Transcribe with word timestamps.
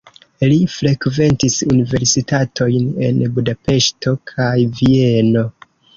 Li 0.51 0.55
frekventis 0.75 1.57
universitatojn 1.73 2.89
en 3.09 3.19
Budapeŝto 3.37 4.15
kaj 4.33 4.53
Vieno. 4.81 5.45